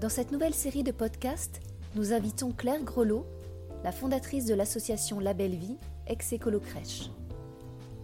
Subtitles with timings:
[0.00, 1.60] Dans cette nouvelle série de podcasts,
[1.94, 3.26] nous invitons Claire Grelot,
[3.84, 5.76] la fondatrice de l'association La Belle Vie,
[6.06, 7.10] ex-écolo crèche.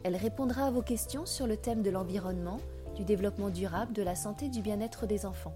[0.04, 2.60] Elle répondra à vos questions sur le thème de l'environnement,
[2.96, 5.54] du développement durable, de la santé du bien-être des enfants.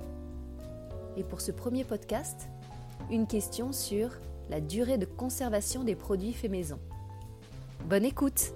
[1.18, 2.48] Et pour ce premier podcast,
[3.10, 4.08] une question sur
[4.48, 6.78] la durée de conservation des produits faits maison.
[7.84, 8.54] Bonne écoute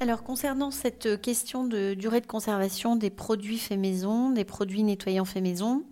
[0.00, 5.24] Alors concernant cette question de durée de conservation des produits faits maison, des produits nettoyants
[5.24, 5.82] faits maison,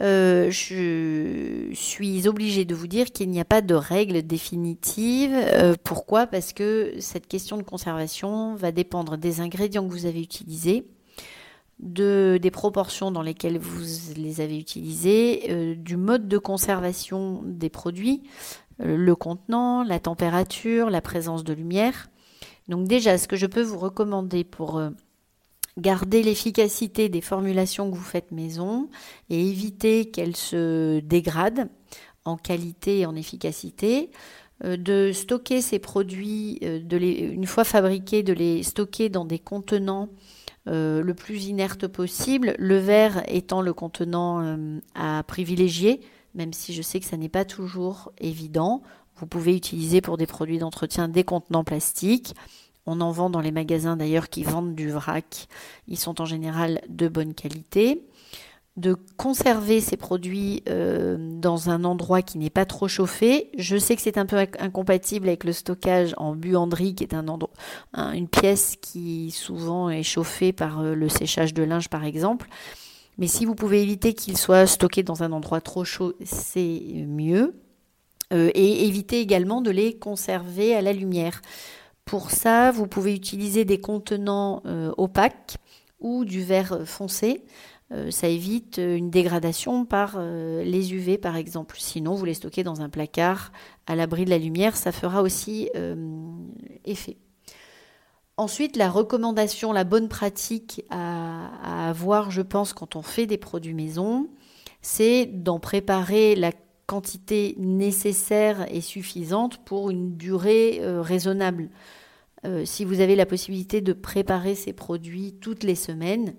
[0.00, 5.32] euh, je suis obligée de vous dire qu'il n'y a pas de règle définitive.
[5.34, 6.28] Euh, pourquoi?
[6.28, 10.86] Parce que cette question de conservation va dépendre des ingrédients que vous avez utilisés,
[11.80, 13.82] de, des proportions dans lesquelles vous
[14.16, 18.22] les avez utilisés, euh, du mode de conservation des produits,
[18.78, 22.08] le contenant, la température, la présence de lumière.
[22.72, 24.88] Donc déjà, ce que je peux vous recommander pour euh,
[25.76, 28.88] garder l'efficacité des formulations que vous faites maison
[29.28, 31.68] et éviter qu'elles se dégradent
[32.24, 34.10] en qualité et en efficacité,
[34.64, 40.08] euh, de stocker ces produits, euh, une fois fabriqués, de les stocker dans des contenants
[40.64, 44.56] le plus inerte possible, le verre étant le contenant
[44.94, 46.00] à privilégier,
[46.34, 48.82] même si je sais que ça n'est pas toujours évident.
[49.22, 52.34] Vous pouvez utiliser pour des produits d'entretien des contenants plastiques.
[52.86, 55.46] On en vend dans les magasins d'ailleurs qui vendent du vrac.
[55.86, 58.04] Ils sont en général de bonne qualité.
[58.76, 63.50] De conserver ces produits euh, dans un endroit qui n'est pas trop chauffé.
[63.56, 67.28] Je sais que c'est un peu incompatible avec le stockage en buanderie, qui est un
[67.28, 67.52] endroit,
[67.94, 72.48] une pièce qui souvent est chauffée par euh, le séchage de linge par exemple.
[73.18, 77.54] Mais si vous pouvez éviter qu'il soit stocké dans un endroit trop chaud, c'est mieux.
[78.32, 81.42] Euh, et éviter également de les conserver à la lumière.
[82.04, 85.56] Pour ça, vous pouvez utiliser des contenants euh, opaques
[86.00, 87.44] ou du verre foncé.
[87.92, 91.76] Euh, ça évite une dégradation par les UV par exemple.
[91.78, 93.52] Sinon, vous les stockez dans un placard
[93.86, 95.68] à l'abri de la lumière, ça fera aussi
[96.84, 97.18] effet.
[98.38, 103.74] Ensuite, la recommandation, la bonne pratique à, avoir, je pense, quand on fait des produits
[103.74, 104.28] maison,
[104.80, 106.50] c'est d'en préparer la
[106.86, 111.70] quantité nécessaire et suffisante pour une durée euh, raisonnable.
[112.44, 116.34] Euh, si vous avez la possibilité de préparer ces produits toutes les semaines,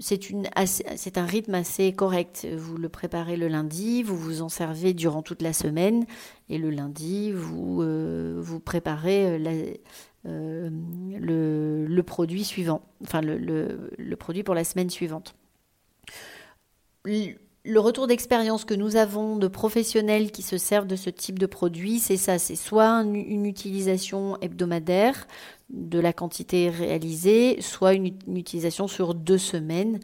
[0.00, 2.46] c'est, un rythme assez correct.
[2.56, 6.06] Vous le préparez le lundi, vous vous en servez durant toute la semaine,
[6.48, 9.38] et le lundi, vous, euh, préparez
[10.24, 15.34] le, produit suivant, enfin le, produit pour la semaine suivante
[17.68, 21.44] le retour d'expérience que nous avons de professionnels qui se servent de ce type de
[21.44, 25.26] produit, c'est ça, c'est soit une, utilisation hebdomadaire
[25.68, 30.00] de la quantité réalisée, soit une, utilisation sur deux semaines,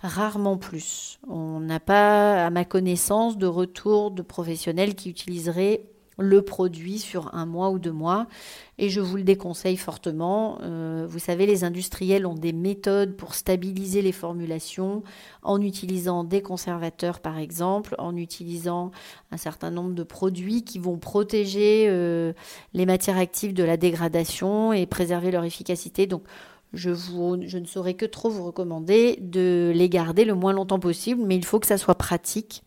[0.00, 1.18] rarement plus.
[1.26, 5.82] On n'a pas, à ma connaissance, de retour de professionnels qui utiliseraient
[6.18, 8.26] le produit sur un mois ou deux mois.
[8.76, 10.58] Et je vous le déconseille fortement.
[10.62, 15.02] Euh, vous savez, les industriels ont des méthodes pour stabiliser les formulations
[15.42, 18.90] en utilisant des conservateurs, par exemple, en utilisant
[19.30, 22.32] un certain nombre de produits qui vont protéger euh,
[22.74, 26.06] les matières actives de la dégradation et préserver leur efficacité.
[26.06, 26.22] Donc,
[26.74, 31.22] je, je ne saurais que trop vous recommander de les garder le moins longtemps possible,
[31.24, 32.62] mais il faut que ça soit pratique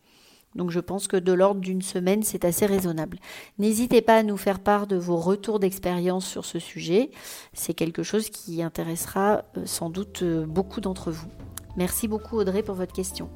[0.55, 3.19] donc je pense que de l'ordre d'une semaine, c'est assez raisonnable.
[3.57, 7.11] N'hésitez pas à nous faire part de vos retours d'expérience sur ce sujet.
[7.53, 11.27] C'est quelque chose qui intéressera euh, sans doute euh, beaucoup d'entre vous.
[11.77, 13.29] Merci beaucoup Audrey pour votre question.